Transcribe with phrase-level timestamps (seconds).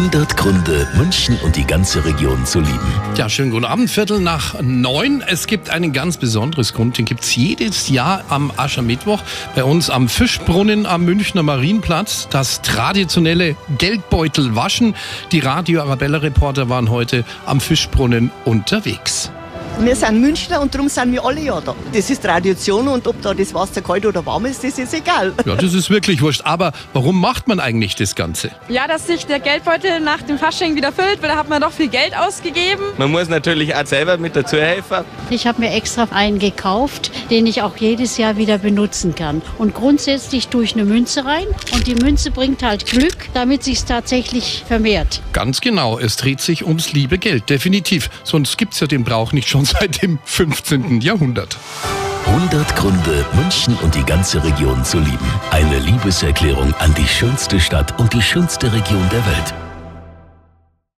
[0.00, 2.92] 100 Gründe, München und die ganze Region zu lieben.
[3.16, 5.22] Ja, schönen guten Abend, Viertel nach neun.
[5.26, 9.20] Es gibt einen ganz besonderes Grund, den gibt's jedes Jahr am Aschermittwoch
[9.54, 12.28] bei uns am Fischbrunnen am Münchner Marienplatz.
[12.30, 14.94] Das traditionelle Geldbeutelwaschen.
[15.32, 19.19] Die Radio Arabella Reporter waren heute am Fischbrunnen unterwegs.
[19.82, 21.74] Wir sind Münchner und darum sind wir alle ja da.
[21.94, 25.32] Das ist Tradition und ob da das Wasser kalt oder warm ist, das ist egal.
[25.46, 26.42] Ja, das ist wirklich wurscht.
[26.44, 28.50] Aber warum macht man eigentlich das Ganze?
[28.68, 31.72] Ja, dass sich der Geldbeutel nach dem Fasching wieder füllt, weil da hat man doch
[31.72, 32.82] viel Geld ausgegeben.
[32.98, 34.98] Man muss natürlich auch selber mit dazu helfen.
[35.30, 39.40] Ich habe mir extra einen gekauft, den ich auch jedes Jahr wieder benutzen kann.
[39.56, 43.82] Und grundsätzlich tue ich eine Münze rein und die Münze bringt halt Glück, damit sich
[43.84, 45.22] tatsächlich vermehrt.
[45.32, 48.10] Ganz genau, es dreht sich ums liebe Geld, definitiv.
[48.24, 51.00] Sonst gibt's ja den Brauch nicht schon seit dem 15.
[51.00, 51.56] Jahrhundert.
[52.26, 55.26] 100 Gründe, München und die ganze Region zu lieben.
[55.50, 59.69] Eine Liebeserklärung an die schönste Stadt und die schönste Region der Welt.